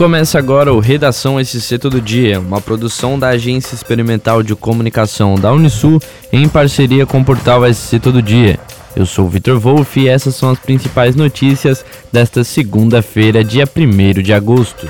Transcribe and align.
Começa 0.00 0.38
agora 0.38 0.72
o 0.72 0.80
Redação 0.80 1.38
SC 1.44 1.78
Todo 1.78 2.00
Dia, 2.00 2.40
uma 2.40 2.58
produção 2.58 3.18
da 3.18 3.28
Agência 3.28 3.74
Experimental 3.74 4.42
de 4.42 4.54
Comunicação 4.54 5.34
da 5.34 5.52
Unisul 5.52 6.00
em 6.32 6.48
parceria 6.48 7.04
com 7.04 7.20
o 7.20 7.24
portal 7.24 7.70
SC 7.70 8.00
Todo 8.00 8.22
Dia. 8.22 8.58
Eu 8.96 9.04
sou 9.04 9.28
Vitor 9.28 9.60
Wolff 9.60 10.00
e 10.00 10.08
essas 10.08 10.34
são 10.34 10.48
as 10.48 10.58
principais 10.58 11.14
notícias 11.14 11.84
desta 12.10 12.42
segunda-feira, 12.42 13.44
dia 13.44 13.68
1 13.76 14.22
de 14.22 14.32
agosto. 14.32 14.88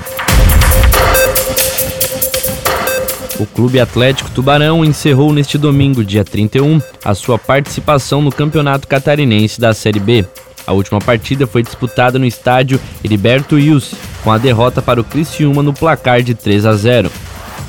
O 3.37 3.45
Clube 3.45 3.81
Atlético 3.81 4.31
Tubarão 4.31 4.85
encerrou 4.85 5.33
neste 5.33 5.57
domingo, 5.57 6.05
dia 6.05 6.23
31, 6.23 6.81
a 7.03 7.13
sua 7.13 7.37
participação 7.37 8.21
no 8.21 8.31
Campeonato 8.31 8.87
Catarinense 8.87 9.59
da 9.59 9.73
Série 9.73 9.99
B. 9.99 10.25
A 10.65 10.71
última 10.71 10.99
partida 10.99 11.45
foi 11.45 11.63
disputada 11.63 12.17
no 12.17 12.25
estádio 12.25 12.79
Heriberto 13.03 13.55
Wilson, 13.55 13.97
com 14.23 14.31
a 14.31 14.37
derrota 14.37 14.81
para 14.81 15.01
o 15.01 15.03
Criciúma 15.03 15.63
no 15.63 15.73
placar 15.73 16.21
de 16.21 16.33
3 16.33 16.65
a 16.65 16.73
0. 16.73 17.11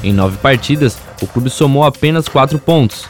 Em 0.02 0.12
nove 0.12 0.36
partidas, 0.38 0.98
o 1.20 1.26
clube 1.26 1.48
somou 1.48 1.84
apenas 1.84 2.28
quatro 2.28 2.58
pontos, 2.58 3.06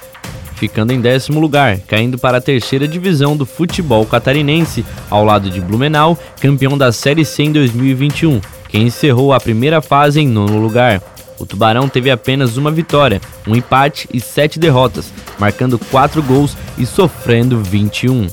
ficando 0.57 0.93
em 0.93 1.01
décimo 1.01 1.41
lugar, 1.41 1.79
caindo 1.81 2.19
para 2.19 2.39
a 2.39 2.41
terceira 2.41 2.87
divisão 2.87 3.37
do 3.37 3.47
futebol 3.47 4.05
catarinense, 4.07 4.85
ao 5.11 5.25
lado 5.25 5.51
de 5.51 5.61
Blumenau, 5.61 6.19
campeão 6.41 6.77
da 6.77 6.93
Série 6.93 7.25
C 7.25 7.45
em 7.45 7.53
2021, 7.53 8.41
que 8.69 8.79
encerrou 8.79 9.33
a 9.33 9.41
primeira 9.41 9.81
fase 9.81 10.21
em 10.21 10.29
nono 10.29 10.61
lugar. 10.61 11.03
O 11.39 11.47
Tubarão 11.47 11.89
teve 11.89 12.11
apenas 12.11 12.57
uma 12.57 12.71
vitória, 12.71 13.21
um 13.47 13.57
empate 13.57 14.09
e 14.15 14.21
sete 14.21 14.61
derrotas, 14.61 15.13
marcando 15.39 15.79
quatro 15.79 16.23
gols 16.23 16.57
e 16.79 16.87
sofrendo 16.87 17.61
21. 17.61 18.29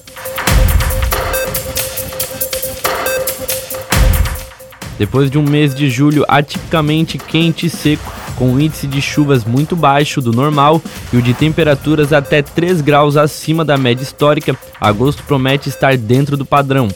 Depois 5.00 5.32
de 5.32 5.38
um 5.38 5.44
mês 5.44 5.74
de 5.74 5.90
julho 5.90 6.26
atipicamente 6.28 7.18
quente 7.18 7.66
e 7.66 7.70
seco, 7.70 8.12
com 8.36 8.54
o 8.54 8.60
índice 8.60 8.86
de 8.86 9.02
chuvas 9.02 9.46
muito 9.46 9.74
baixo 9.74 10.22
do 10.22 10.34
normal 10.34 10.82
e 11.14 11.18
o 11.18 11.22
de 11.22 11.34
temperaturas 11.34 12.12
até 12.12 12.42
3 12.42 12.82
graus 12.82 13.16
acima 13.16 13.64
da 13.64 13.78
média 13.78 14.04
histórica, 14.04 14.56
agosto 14.80 15.24
promete 15.24 15.70
estar 15.70 15.96
dentro 15.96 16.36
do 16.36 16.46
padrão. 16.46 16.90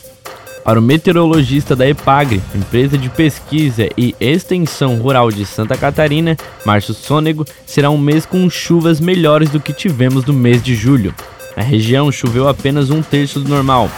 Para 0.66 0.80
o 0.80 0.82
meteorologista 0.82 1.76
da 1.76 1.88
EPAGRE, 1.88 2.42
empresa 2.54 2.98
de 2.98 3.10
pesquisa 3.10 3.88
e 3.98 4.14
extensão 4.20 4.98
rural 4.98 5.32
de 5.32 5.46
Santa 5.46 5.78
Catarina, 5.78 6.38
Márcio 6.66 6.94
Sônego, 6.94 7.46
será 7.66 7.90
um 7.90 7.98
mês 7.98 8.26
com 8.26 8.50
chuvas 8.50 9.00
melhores 9.00 9.50
do 9.50 9.60
que 9.60 9.74
tivemos 9.74 10.26
no 10.26 10.34
mês 10.34 10.62
de 10.62 10.76
julho. 10.76 11.14
Na 11.56 11.64
região 11.64 12.12
choveu 12.12 12.50
apenas 12.50 12.90
um 12.90 13.02
terço 13.02 13.40
do 13.40 13.50
normal. 13.50 13.90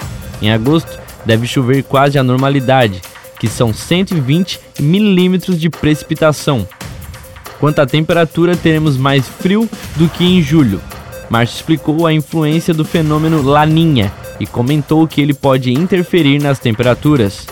Em 0.41 0.51
agosto, 0.51 0.99
deve 1.23 1.47
chover 1.47 1.83
quase 1.83 2.17
a 2.17 2.23
normalidade, 2.23 3.01
que 3.39 3.47
são 3.47 3.73
120 3.73 4.59
milímetros 4.79 5.59
de 5.59 5.69
precipitação. 5.69 6.67
Quanto 7.59 7.79
à 7.79 7.85
temperatura, 7.85 8.55
teremos 8.55 8.97
mais 8.97 9.27
frio 9.27 9.69
do 9.95 10.09
que 10.09 10.23
em 10.23 10.41
julho. 10.41 10.81
Márcio 11.29 11.55
explicou 11.55 12.05
a 12.05 12.13
influência 12.13 12.73
do 12.73 12.85
fenômeno 12.85 13.41
Laninha 13.41 14.11
e 14.39 14.45
comentou 14.45 15.07
que 15.07 15.21
ele 15.21 15.33
pode 15.33 15.71
interferir 15.71 16.39
nas 16.41 16.59
temperaturas. 16.59 17.47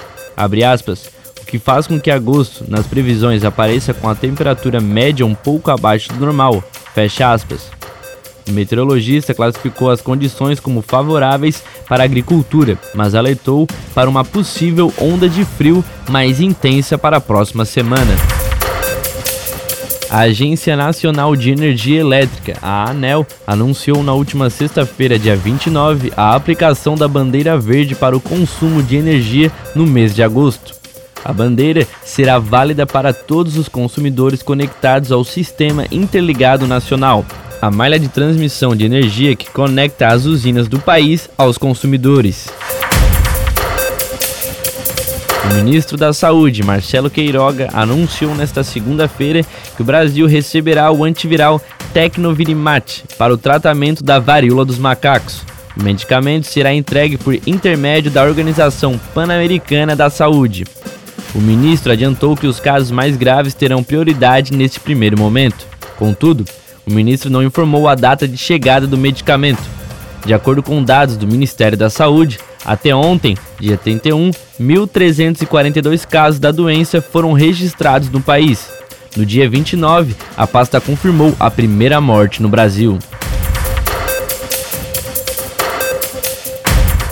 Aspas, 0.72 1.10
o 1.42 1.46
que 1.46 1.60
faz 1.60 1.88
com 1.88 2.00
que 2.00 2.12
agosto, 2.12 2.66
nas 2.68 2.86
previsões, 2.86 3.44
apareça 3.44 3.94
com 3.94 4.10
a 4.10 4.16
temperatura 4.16 4.80
média 4.82 5.26
um 5.26 5.36
pouco 5.36 5.72
abaixo 5.72 6.12
do 6.14 6.20
normal. 6.20 6.64
Fecha 6.94 7.32
aspas. 7.32 7.72
O 8.48 8.52
meteorologista 8.52 9.34
classificou 9.34 9.90
as 9.90 10.02
condições 10.02 10.60
como 10.60 10.82
favoráveis 10.82 11.64
para 11.88 12.04
a 12.04 12.06
agricultura, 12.06 12.78
mas 12.94 13.16
alertou 13.16 13.68
para 13.94 14.10
uma 14.10 14.26
possível 14.26 14.94
onda 14.98 15.30
de 15.30 15.46
frio 15.46 15.84
mais 16.10 16.42
intensa 16.42 16.98
para 16.98 17.18
a 17.18 17.22
próxima 17.22 17.66
semana. 17.66 18.16
A 20.10 20.20
Agência 20.20 20.76
Nacional 20.76 21.36
de 21.36 21.50
Energia 21.50 22.00
Elétrica, 22.00 22.56
a 22.62 22.92
ANEL, 22.92 23.26
anunciou 23.48 24.04
na 24.04 24.14
última 24.14 24.48
sexta-feira, 24.48 25.18
dia 25.18 25.36
29, 25.36 26.14
a 26.16 26.36
aplicação 26.36 26.96
da 26.96 27.08
bandeira 27.08 27.58
verde 27.58 27.96
para 27.96 28.16
o 28.16 28.22
consumo 28.22 28.84
de 28.84 28.96
energia 28.96 29.52
no 29.74 29.88
mês 29.88 30.14
de 30.14 30.22
agosto. 30.22 30.76
A 31.26 31.34
bandeira 31.34 31.88
será 32.04 32.38
válida 32.38 32.86
para 32.86 33.12
todos 33.12 33.58
os 33.58 33.68
consumidores 33.68 34.44
conectados 34.44 35.12
ao 35.12 35.24
Sistema 35.24 35.86
Interligado 35.90 36.68
Nacional, 36.68 37.26
a 37.64 37.72
malha 37.72 37.98
de 37.98 38.10
transmissão 38.10 38.76
de 38.76 38.84
energia 38.84 39.38
que 39.38 39.50
conecta 39.50 40.08
as 40.08 40.26
usinas 40.26 40.68
do 40.68 40.80
país 40.80 41.30
aos 41.38 41.58
consumidores. 41.58 42.50
O 45.46 45.54
ministro 45.56 45.96
da 45.96 46.12
Saúde, 46.12 46.62
Marcelo 46.62 47.10
Queiroga, 47.10 47.70
anunciou 47.72 48.36
nesta 48.36 48.66
segunda-feira 48.66 49.46
que 49.78 49.82
o 49.82 49.86
Brasil 49.86 50.28
receberá 50.28 50.92
o 50.92 51.06
antiviral 51.06 51.62
Tecnovirimat 51.94 53.04
para 53.18 53.34
o 53.34 53.38
tratamento 53.38 54.04
da 54.04 54.20
varíola 54.20 54.66
dos 54.66 54.78
macacos. 54.78 55.44
O 55.78 55.82
medicamento 55.82 56.48
será 56.48 56.74
entregue 56.74 57.16
por 57.16 57.34
intermédio 57.48 58.12
da 58.12 58.26
Organização 58.26 59.00
Pan-Americana 59.14 59.96
da 59.96 60.10
Saúde. 60.10 60.66
O 61.34 61.40
ministro 61.40 61.94
adiantou 61.94 62.36
que 62.36 62.46
os 62.46 62.60
casos 62.60 62.92
mais 62.92 63.16
graves 63.16 63.54
terão 63.54 63.82
prioridade 63.82 64.52
neste 64.52 64.82
primeiro 64.82 65.18
momento. 65.18 65.66
Contudo, 65.98 66.44
o 66.86 66.92
ministro 66.92 67.30
não 67.30 67.44
informou 67.44 67.88
a 67.88 67.96
data 67.96 68.28
de 68.28 68.38
chegada 68.38 68.86
do 68.86 68.98
medicamento. 68.98 69.64
De 70.26 70.34
acordo 70.34 70.64
com 70.64 70.84
dados 70.84 71.18
do 71.18 71.28
Ministério 71.28 71.78
da 71.78 71.90
Saúde, 71.90 72.40
até 72.66 72.96
ontem, 72.96 73.38
dia 73.60 73.78
31, 73.78 74.32
1.342 74.60 76.08
casos 76.08 76.40
da 76.40 76.52
doença 76.52 77.02
foram 77.02 77.34
registrados 77.34 78.10
no 78.10 78.22
país. 78.22 78.70
No 79.16 79.26
dia 79.26 79.50
29, 79.50 80.16
a 80.36 80.48
pasta 80.48 80.80
confirmou 80.80 81.36
a 81.40 81.52
primeira 81.52 82.00
morte 82.00 82.42
no 82.42 82.50
Brasil. 82.50 82.98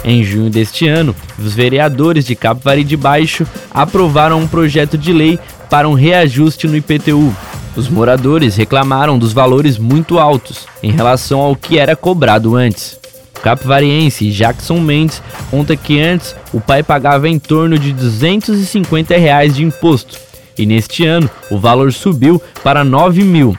Em 0.04 0.24
junho 0.24 0.50
deste 0.50 0.88
ano, 0.88 1.16
os 1.38 1.54
vereadores 1.54 2.26
de 2.26 2.36
Capivari 2.36 2.84
de 2.84 2.98
Baixo 2.98 3.46
aprovaram 3.70 4.40
um 4.40 4.48
projeto 4.48 4.98
de 4.98 5.14
lei 5.14 5.40
para 5.70 5.88
um 5.88 5.94
reajuste 5.94 6.68
no 6.68 6.76
IPTU, 6.76 7.36
os 7.76 7.88
moradores 7.88 8.56
reclamaram 8.56 9.18
dos 9.18 9.34
valores 9.34 9.78
muito 9.78 10.20
altos 10.20 10.68
em 10.84 10.92
relação 10.92 11.40
ao 11.40 11.56
que 11.56 11.78
era 11.78 11.96
cobrado 11.96 12.56
antes. 12.56 13.00
O 13.38 13.42
capivariense 13.42 14.30
Jackson 14.32 14.80
Mendes 14.80 15.22
conta 15.50 15.76
que 15.76 16.00
antes 16.00 16.36
o 16.54 16.62
pai 16.62 16.84
pagava 16.84 17.28
em 17.28 17.40
torno 17.40 17.80
de 17.80 17.92
250 17.92 19.18
reais 19.18 19.56
de 19.56 19.64
imposto 19.64 20.20
e 20.58 20.66
neste 20.66 21.06
ano 21.06 21.30
o 21.50 21.58
valor 21.58 21.92
subiu 21.92 22.42
para 22.64 22.84
9 22.84 23.24
mil. 23.24 23.58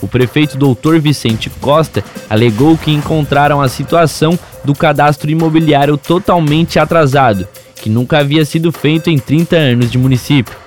O 0.00 0.06
prefeito 0.06 0.58
Dr. 0.58 0.98
Vicente 1.00 1.48
Costa 1.48 2.04
alegou 2.28 2.76
que 2.76 2.92
encontraram 2.92 3.60
a 3.60 3.68
situação 3.68 4.38
do 4.62 4.74
cadastro 4.74 5.30
imobiliário 5.30 5.96
totalmente 5.96 6.78
atrasado, 6.78 7.48
que 7.76 7.88
nunca 7.88 8.18
havia 8.18 8.44
sido 8.44 8.70
feito 8.70 9.08
em 9.08 9.18
30 9.18 9.56
anos 9.56 9.90
de 9.90 9.96
município. 9.96 10.63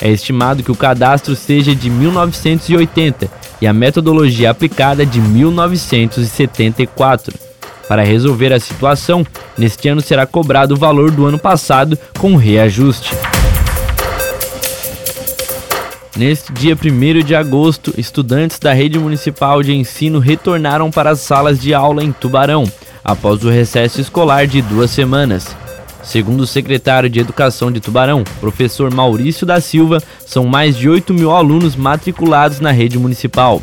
É 0.00 0.08
estimado 0.08 0.62
que 0.62 0.72
o 0.72 0.76
cadastro 0.76 1.36
seja 1.36 1.74
de 1.74 1.90
1980 1.90 3.28
e 3.60 3.66
a 3.66 3.72
metodologia 3.72 4.50
aplicada 4.50 5.04
de 5.04 5.20
1974. 5.20 7.34
Para 7.86 8.02
resolver 8.02 8.52
a 8.52 8.60
situação, 8.60 9.26
neste 9.58 9.88
ano 9.88 10.00
será 10.00 10.24
cobrado 10.24 10.74
o 10.74 10.78
valor 10.78 11.10
do 11.10 11.26
ano 11.26 11.38
passado 11.38 11.98
com 12.18 12.36
reajuste. 12.36 13.12
Neste 16.16 16.52
dia 16.52 16.76
1 16.76 17.24
de 17.24 17.34
agosto, 17.34 17.92
estudantes 17.96 18.58
da 18.58 18.72
rede 18.72 18.98
municipal 18.98 19.62
de 19.62 19.72
ensino 19.72 20.18
retornaram 20.18 20.90
para 20.90 21.10
as 21.10 21.20
salas 21.20 21.60
de 21.60 21.74
aula 21.74 22.04
em 22.04 22.12
Tubarão, 22.12 22.64
após 23.02 23.44
o 23.44 23.50
recesso 23.50 24.00
escolar 24.00 24.46
de 24.46 24.62
duas 24.62 24.90
semanas. 24.90 25.56
Segundo 26.02 26.40
o 26.40 26.46
secretário 26.46 27.08
de 27.08 27.20
Educação 27.20 27.70
de 27.70 27.80
Tubarão, 27.80 28.24
professor 28.40 28.92
Maurício 28.92 29.46
da 29.46 29.60
Silva, 29.60 30.02
são 30.26 30.44
mais 30.44 30.76
de 30.76 30.88
8 30.88 31.12
mil 31.12 31.30
alunos 31.30 31.76
matriculados 31.76 32.60
na 32.60 32.70
rede 32.70 32.98
municipal. 32.98 33.62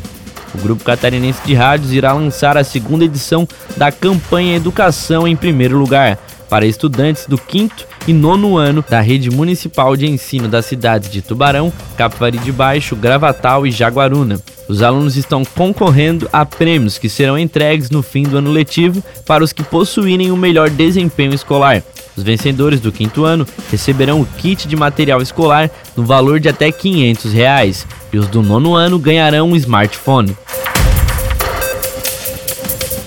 O 0.54 0.58
Grupo 0.58 0.84
Catarinense 0.84 1.40
de 1.44 1.54
Rádios 1.54 1.92
irá 1.92 2.12
lançar 2.12 2.56
a 2.56 2.64
segunda 2.64 3.04
edição 3.04 3.46
da 3.76 3.92
campanha 3.92 4.56
Educação 4.56 5.28
em 5.28 5.36
Primeiro 5.36 5.78
Lugar, 5.78 6.18
para 6.48 6.66
estudantes 6.66 7.26
do 7.26 7.36
quinto 7.36 7.86
e 8.06 8.12
nono 8.12 8.56
ano 8.56 8.84
da 8.88 9.00
rede 9.00 9.30
municipal 9.30 9.96
de 9.96 10.06
ensino 10.06 10.48
das 10.48 10.66
cidades 10.66 11.10
de 11.10 11.20
Tubarão, 11.20 11.72
Capivari 11.96 12.38
de 12.38 12.50
Baixo, 12.50 12.96
Gravatal 12.96 13.66
e 13.66 13.70
Jaguaruna. 13.70 14.40
Os 14.68 14.82
alunos 14.82 15.16
estão 15.16 15.44
concorrendo 15.44 16.28
a 16.32 16.44
prêmios 16.44 16.98
que 16.98 17.08
serão 17.08 17.38
entregues 17.38 17.90
no 17.90 18.02
fim 18.02 18.22
do 18.22 18.38
ano 18.38 18.50
letivo 18.50 19.02
para 19.26 19.42
os 19.42 19.52
que 19.52 19.62
possuírem 19.62 20.30
o 20.30 20.36
melhor 20.36 20.68
desempenho 20.68 21.34
escolar. 21.34 21.82
Os 22.16 22.22
vencedores 22.22 22.80
do 22.80 22.90
quinto 22.90 23.24
ano 23.24 23.46
receberão 23.70 24.20
o 24.20 24.26
kit 24.26 24.66
de 24.66 24.74
material 24.74 25.22
escolar 25.22 25.70
no 25.96 26.04
valor 26.04 26.40
de 26.40 26.48
até 26.48 26.72
500 26.72 27.32
reais, 27.32 27.86
e 28.12 28.18
os 28.18 28.26
do 28.26 28.42
nono 28.42 28.74
ano 28.74 28.98
ganharão 28.98 29.50
um 29.50 29.56
smartphone. 29.56 30.36